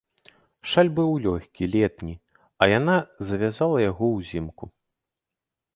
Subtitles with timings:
[0.71, 2.15] Шаль быў лёгкі, летні,
[2.61, 2.97] а яна
[3.33, 4.65] завязала яго ўзімку.